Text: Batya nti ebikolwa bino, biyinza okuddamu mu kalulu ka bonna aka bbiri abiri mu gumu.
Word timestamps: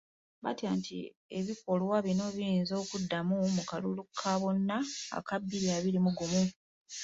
Batya 0.43 0.69
nti 0.79 0.97
ebikolwa 1.39 1.95
bino, 2.05 2.25
biyinza 2.35 2.73
okuddamu 2.83 3.35
mu 3.55 3.63
kalulu 3.69 4.03
ka 4.19 4.33
bonna 4.41 4.77
aka 5.17 5.35
bbiri 5.41 5.67
abiri 5.77 5.99
mu 6.05 6.11
gumu. 6.17 6.43